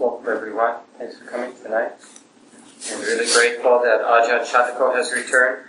[0.00, 0.76] Welcome everyone.
[0.96, 1.92] Thanks for coming tonight.
[2.90, 5.66] I'm really grateful that Ajahn Chandako has returned.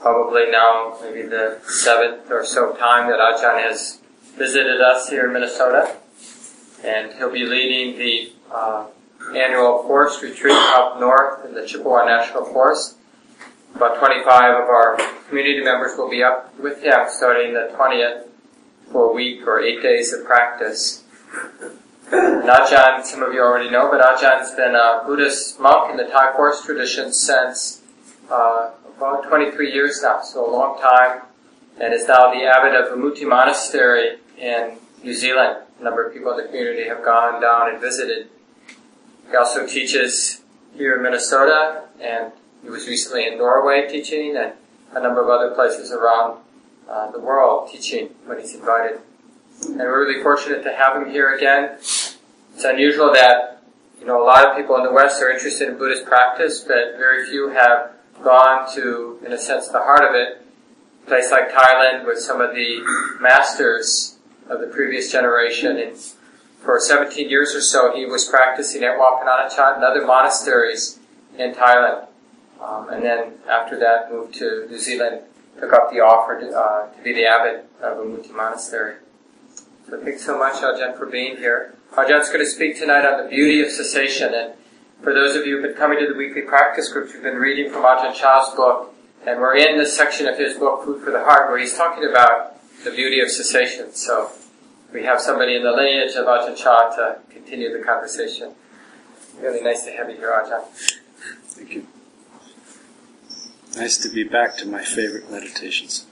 [0.00, 4.00] Probably now maybe the seventh or so time that Ajahn has
[4.38, 5.94] visited us here in Minnesota.
[6.82, 8.86] And he'll be leading the uh,
[9.36, 12.96] annual forest retreat up north in the Chippewa National Forest.
[13.74, 14.96] About 25 of our
[15.28, 18.26] community members will be up with him starting the 20th
[18.90, 21.03] for a week or eight days of practice.
[22.10, 26.04] Ajahn, some of you already know, but Ajahn has been a Buddhist monk in the
[26.04, 27.82] Thai forest tradition since
[28.30, 31.22] uh, about 23 years now, so a long time,
[31.80, 35.58] and is now the abbot of Vimutti Monastery in New Zealand.
[35.80, 38.28] A number of people in the community have gone down and visited.
[39.30, 40.42] He also teaches
[40.76, 42.32] here in Minnesota, and
[42.62, 44.52] he was recently in Norway teaching, and
[44.92, 46.38] a number of other places around
[46.88, 49.00] uh, the world teaching when he's invited.
[49.62, 51.78] And we're really fortunate to have him here again.
[52.64, 53.62] It's unusual that,
[54.00, 56.96] you know, a lot of people in the West are interested in Buddhist practice, but
[56.96, 60.46] very few have gone to, in a sense, the heart of it.
[61.02, 62.80] A place like Thailand with some of the
[63.20, 64.16] masters
[64.48, 65.76] of the previous generation.
[65.76, 65.94] And
[66.62, 70.98] for 17 years or so, he was practicing at Pah and other monasteries
[71.36, 72.06] in Thailand.
[72.62, 75.20] Um, and then after that, moved to New Zealand,
[75.60, 78.94] took up the offer to, uh, to be the abbot of Vimutti Monastery.
[79.90, 81.74] So thanks so much, Ajahn, for being here.
[81.96, 84.34] Ajahn's going to speak tonight on the beauty of cessation.
[84.34, 84.54] And
[85.02, 87.70] for those of you who've been coming to the weekly practice groups, we've been reading
[87.70, 88.92] from Ajahn Chah's book,
[89.24, 92.04] and we're in this section of his book, Food for the Heart, where he's talking
[92.08, 93.92] about the beauty of cessation.
[93.92, 94.32] So
[94.92, 98.54] we have somebody in the lineage of Ajahn Chah to continue the conversation.
[99.40, 100.64] Really nice to have you here, Ajahn.
[101.46, 101.86] Thank you.
[103.76, 106.06] Nice to be back to my favorite meditations.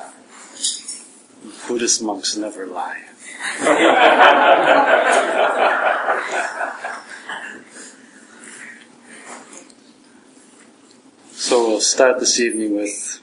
[1.74, 3.02] Buddhist monks never lie.
[11.32, 13.20] so we'll start this evening with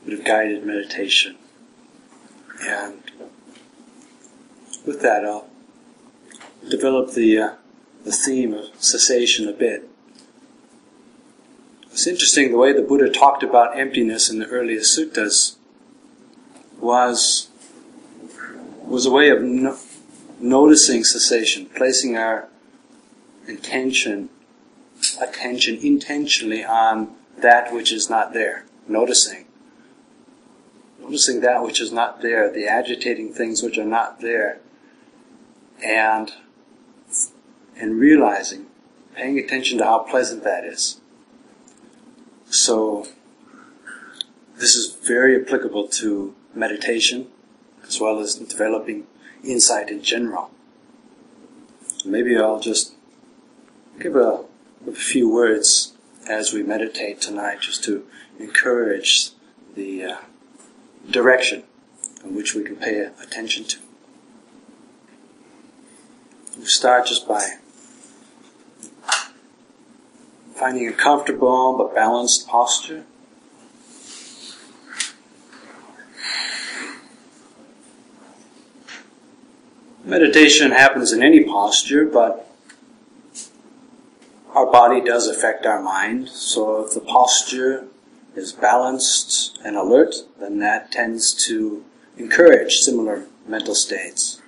[0.00, 1.36] a bit of guided meditation.
[2.62, 3.02] And
[4.86, 5.50] with that, I'll
[6.70, 7.56] develop the, uh,
[8.04, 9.86] the theme of cessation a bit.
[11.90, 15.56] It's interesting the way the Buddha talked about emptiness in the earliest suttas
[16.80, 17.50] was
[18.84, 19.78] was a way of no-
[20.40, 22.48] noticing cessation, placing our
[23.46, 24.28] intention,
[25.20, 29.46] attention intentionally on that which is not there, noticing.
[31.00, 34.60] Noticing that which is not there, the agitating things which are not there,
[35.84, 36.32] and
[37.76, 38.66] and realizing,
[39.14, 41.00] paying attention to how pleasant that is.
[42.48, 43.08] So,
[44.56, 47.28] this is very applicable to meditation
[47.92, 49.06] as well as developing
[49.44, 50.50] insight in general.
[52.06, 52.94] Maybe I'll just
[54.00, 54.44] give a,
[54.88, 55.92] a few words
[56.26, 58.06] as we meditate tonight just to
[58.38, 59.30] encourage
[59.74, 60.16] the uh,
[61.10, 61.64] direction
[62.24, 63.78] in which we can pay attention to.
[66.58, 67.56] We start just by
[70.54, 73.04] finding a comfortable but balanced posture.
[80.04, 82.48] Meditation happens in any posture, but
[84.52, 86.28] our body does affect our mind.
[86.28, 87.86] So if the posture
[88.34, 91.84] is balanced and alert, then that tends to
[92.16, 94.40] encourage similar mental states.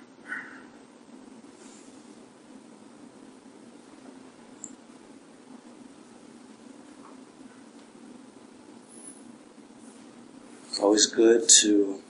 [10.67, 12.01] It's always good to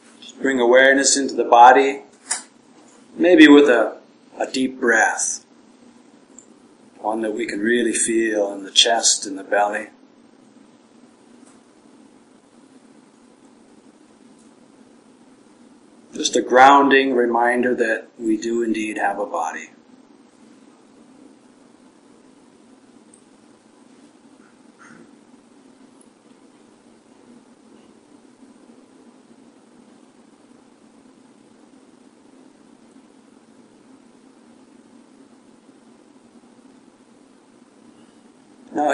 [0.42, 2.02] bring awareness into the body,
[3.16, 3.98] maybe with a,
[4.40, 5.46] a deep breath,
[7.00, 9.88] one that we can really feel in the chest and the belly.
[16.14, 19.70] Just a grounding reminder that we do indeed have a body.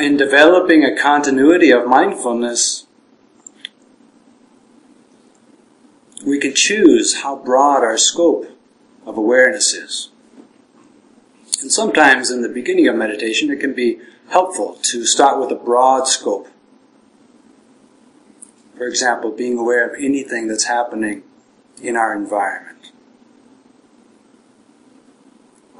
[0.01, 2.87] In developing a continuity of mindfulness,
[6.25, 8.47] we can choose how broad our scope
[9.05, 10.09] of awareness is.
[11.61, 13.99] And sometimes in the beginning of meditation, it can be
[14.29, 16.47] helpful to start with a broad scope.
[18.75, 21.23] For example, being aware of anything that's happening
[21.81, 22.91] in our environment.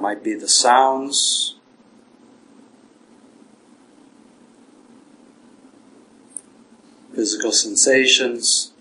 [0.00, 1.56] Might be the sounds.
[7.22, 8.72] Physical sensations.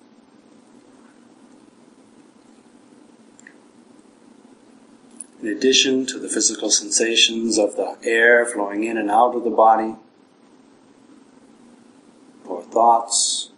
[5.40, 9.52] In addition to the physical sensations of the air flowing in and out of the
[9.52, 9.96] body,
[12.44, 13.52] or thoughts,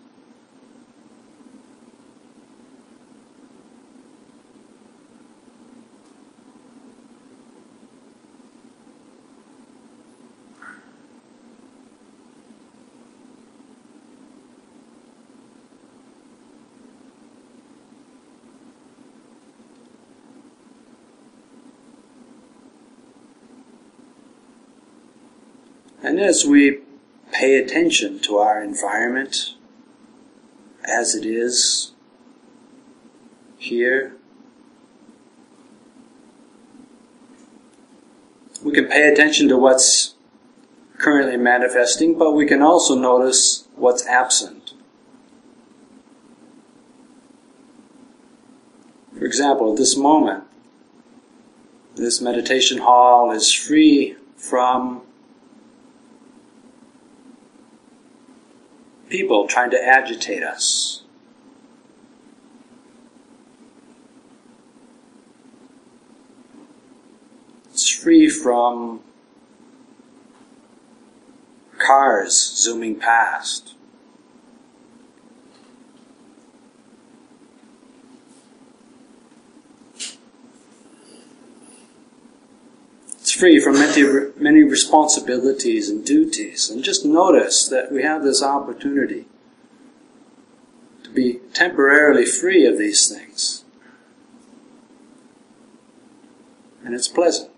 [26.23, 26.79] as we
[27.31, 29.55] pay attention to our environment
[30.85, 31.91] as it is
[33.57, 34.15] here,
[38.63, 40.15] we can pay attention to what's
[40.97, 44.73] currently manifesting, but we can also notice what's absent.
[49.17, 50.45] For example, at this moment,
[51.95, 55.01] this meditation hall is free from
[59.13, 61.04] people trying to agitate us.
[67.69, 69.01] It's free from
[71.77, 73.72] cars zooming past.
[83.35, 84.03] Free from many,
[84.38, 86.69] many responsibilities and duties.
[86.69, 89.25] And just notice that we have this opportunity
[91.03, 93.63] to be temporarily free of these things.
[96.83, 97.52] And it's pleasant.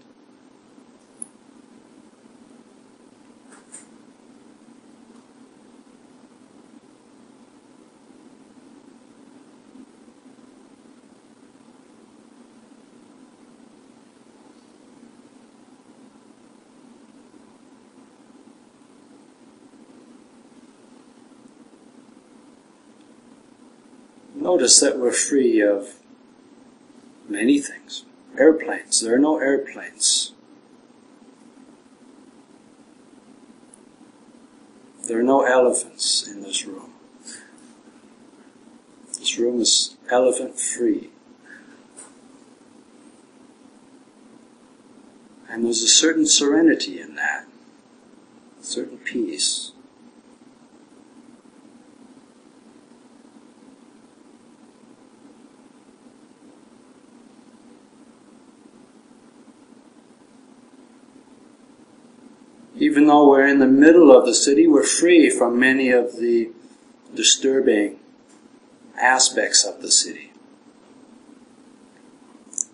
[24.56, 25.96] Notice that we're free of
[27.28, 28.06] many things.
[28.38, 29.02] Airplanes.
[29.02, 30.32] There are no airplanes.
[35.10, 36.94] There are no elephants in this room.
[39.20, 41.10] This room is elephant free.
[45.50, 47.46] And there's a certain serenity in that,
[48.62, 49.74] a certain peace.
[62.78, 66.50] Even though we're in the middle of the city, we're free from many of the
[67.14, 68.00] disturbing
[69.00, 70.32] aspects of the city.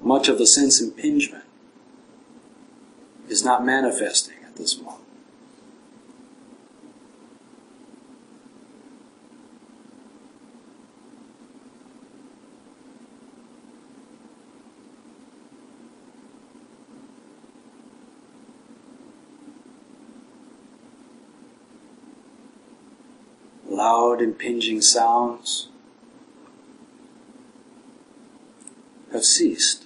[0.01, 1.43] Much of the sense impingement
[3.29, 5.00] is not manifesting at this moment.
[24.21, 25.67] Impinging sounds
[29.11, 29.85] have ceased.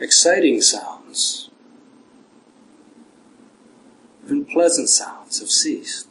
[0.00, 1.50] Exciting sounds,
[4.24, 6.07] even pleasant sounds have ceased.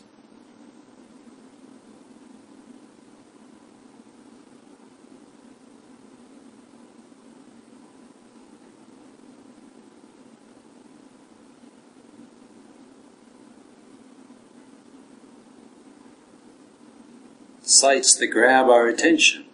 [17.77, 19.45] Sights that grab our attention,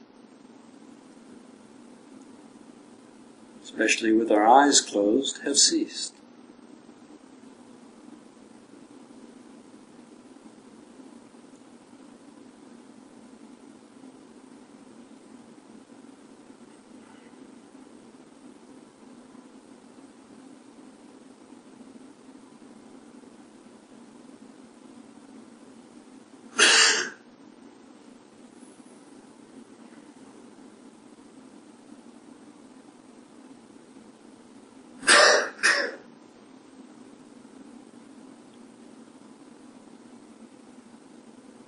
[3.63, 6.12] especially with our eyes closed, have ceased.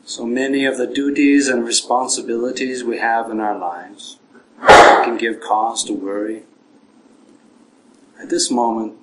[0.08, 4.20] So many of the duties and responsibilities we have in our lives
[4.60, 6.44] can give cause to worry.
[8.22, 8.94] At this moment,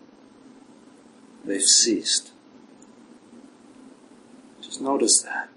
[1.44, 2.30] they've ceased.
[4.60, 5.51] Just notice that.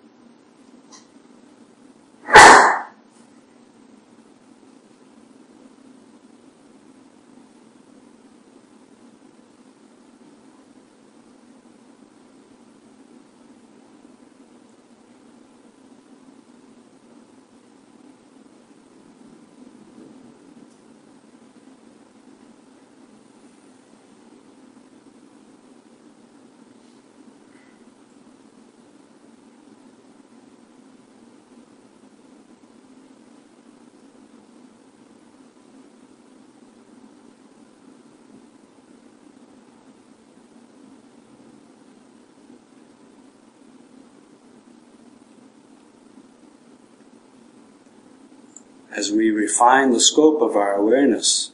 [48.95, 51.51] As we refine the scope of our awareness,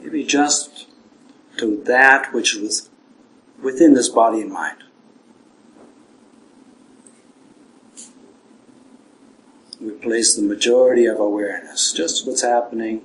[0.00, 0.86] maybe just
[1.58, 2.88] to that which was
[3.62, 4.78] within this body and mind.
[9.80, 13.02] We place the majority of awareness, just what's happening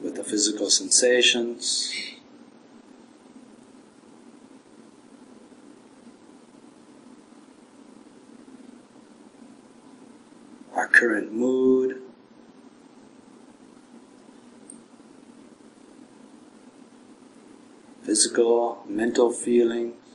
[0.00, 1.92] with the physical sensations,
[18.28, 20.07] Physical, mental feelings.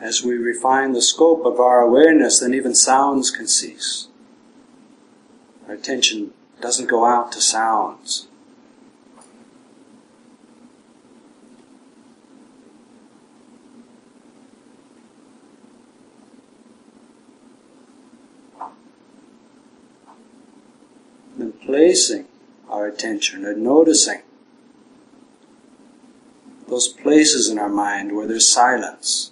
[0.00, 4.08] As we refine the scope of our awareness, then even sounds can cease.
[5.68, 8.26] Our attention doesn't go out to sounds.
[21.36, 22.26] Then placing
[22.68, 24.22] our attention and noticing
[26.68, 29.29] those places in our mind where there's silence.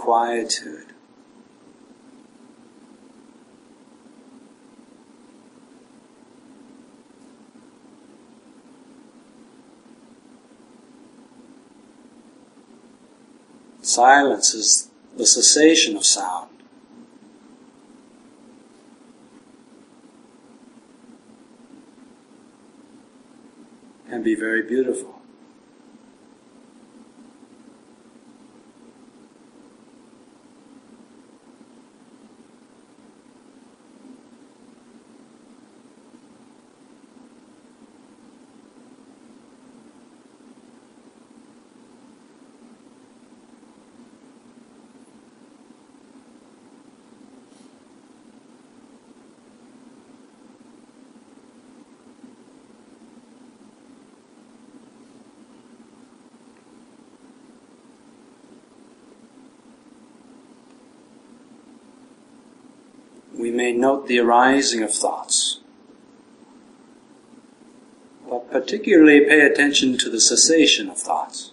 [0.00, 0.94] Quietude.
[13.82, 16.48] Silence is the cessation of sound.
[24.08, 25.19] Can be very beautiful.
[63.40, 65.60] We may note the arising of thoughts.
[68.28, 71.52] But particularly pay attention to the cessation of thoughts.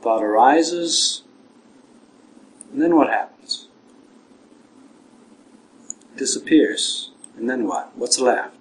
[0.00, 1.22] Thought arises,
[2.72, 3.68] and then what happens?
[6.18, 7.96] disappears, and then what?
[7.96, 8.57] What's left?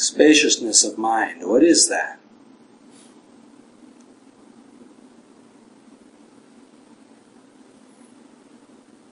[0.00, 2.18] Spaciousness of mind, what is that?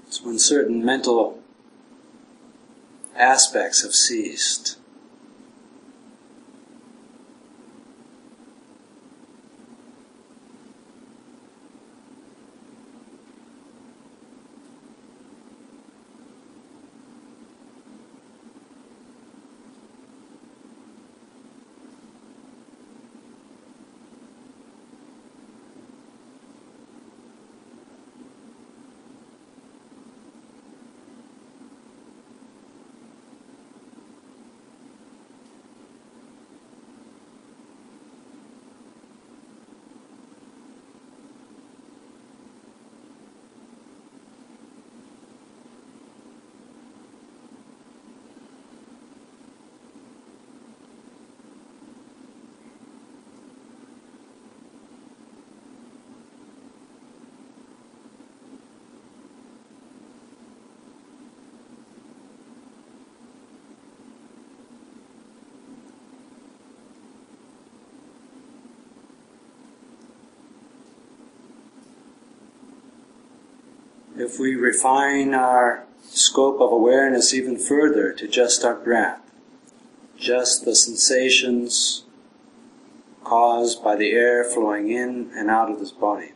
[0.06, 1.42] It's when certain mental
[3.14, 4.78] aspects have ceased.
[74.20, 79.20] If we refine our scope of awareness even further to just our breath,
[80.16, 82.04] just the sensations
[83.24, 86.32] caused by the air flowing in and out of this body.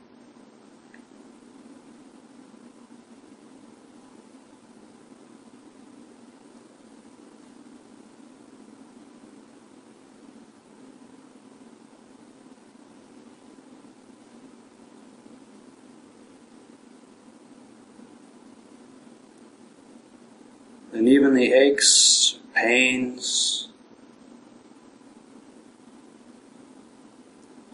[20.92, 23.68] And even the aches, pains,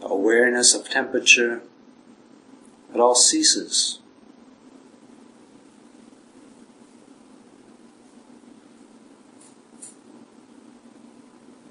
[0.01, 1.61] awareness of temperature,
[2.93, 3.99] it all ceases.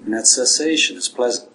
[0.03, 1.48] And that cessation is pleasant.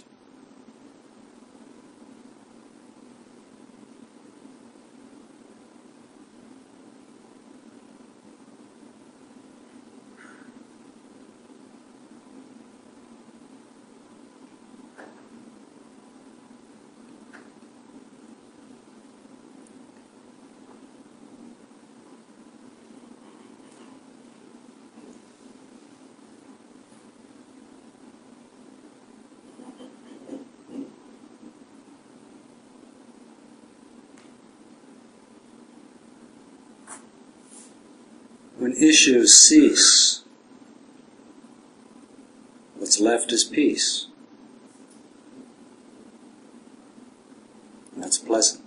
[38.77, 40.23] Issues cease,
[42.77, 44.09] what's left is peace.
[47.95, 48.65] And that's pleasant.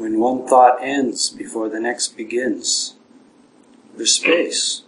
[0.00, 2.94] When one thought ends before the next begins,
[3.94, 4.80] there's space.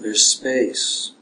[0.00, 1.12] There's space.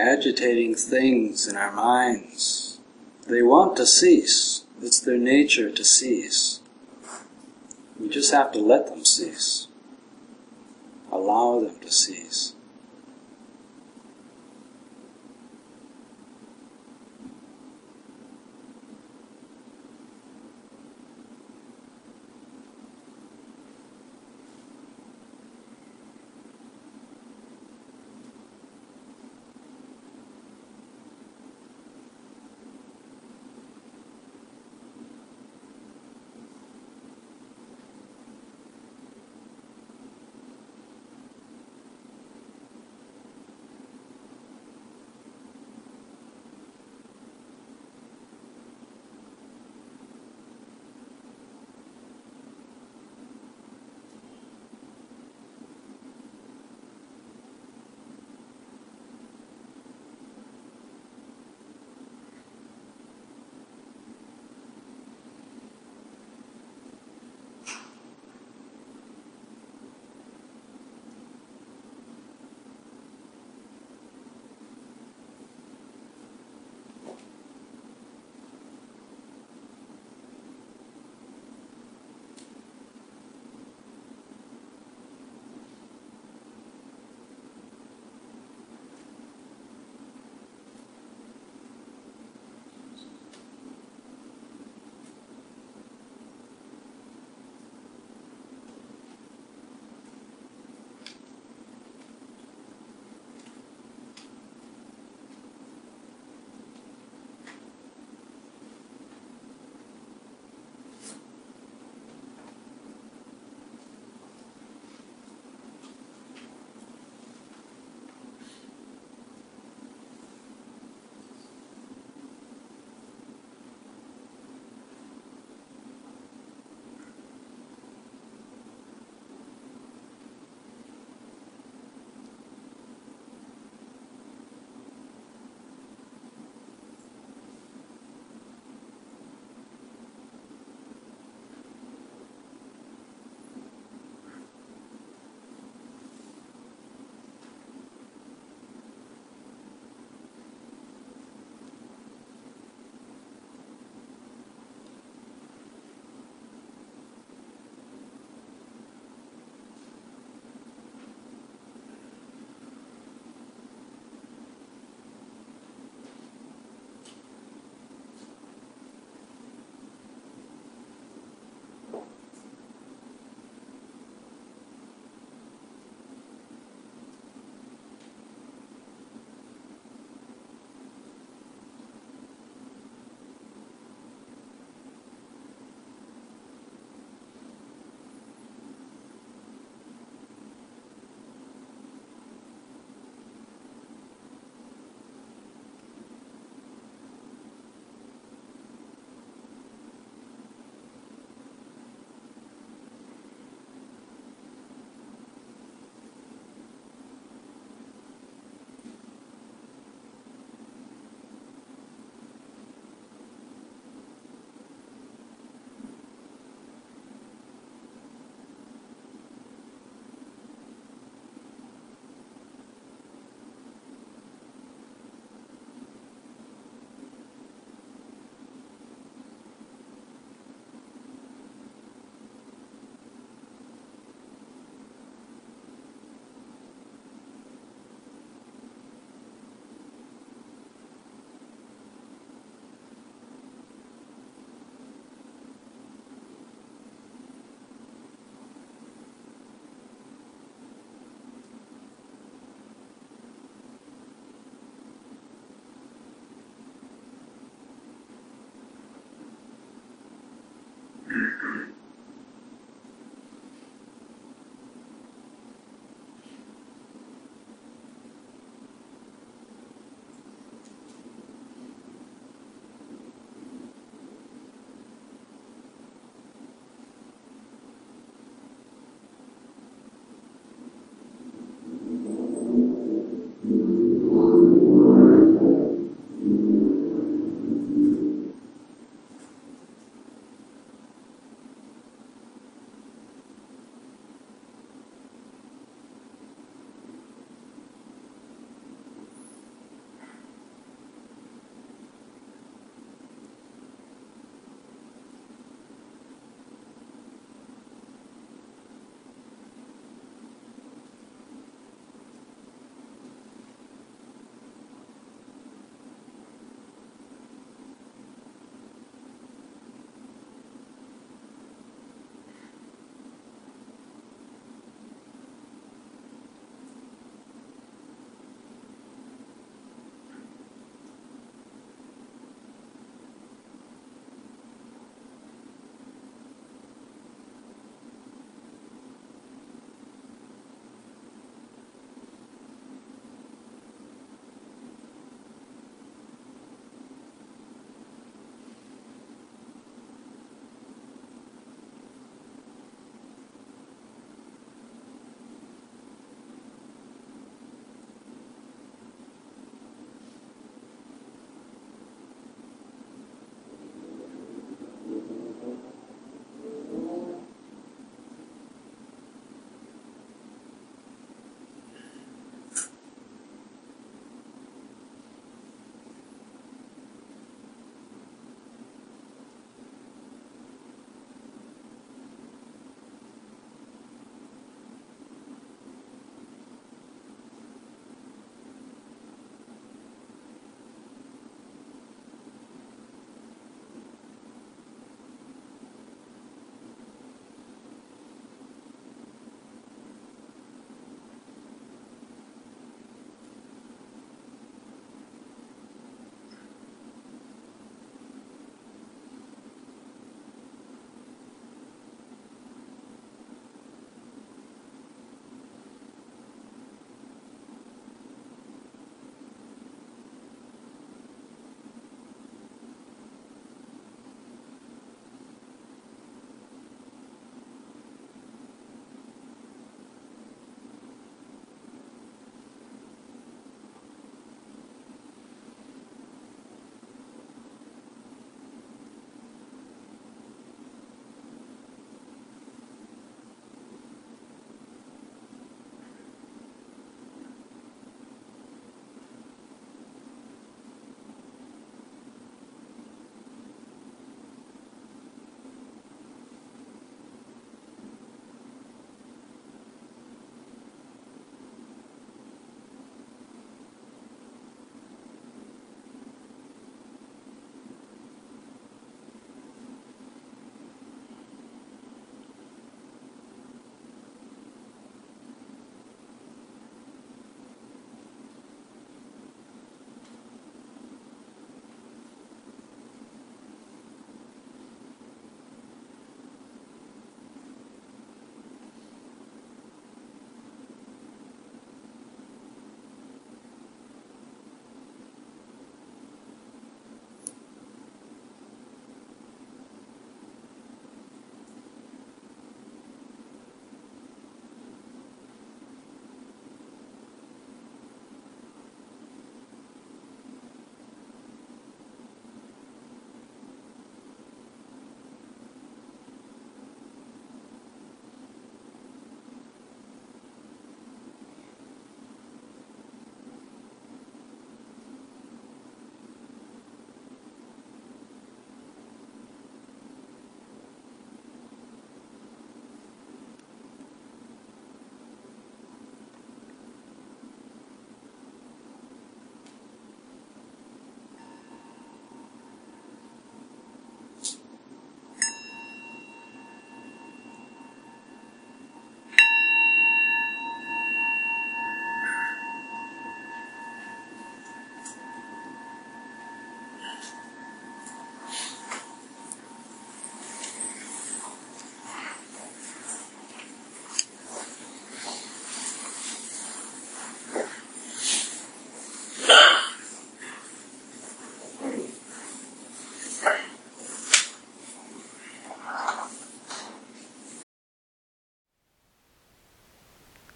[0.00, 2.78] Agitating things in our minds.
[3.28, 4.64] They want to cease.
[4.82, 6.60] It's their nature to cease.
[7.98, 9.68] We just have to let them cease.
[11.12, 12.54] Allow them to cease.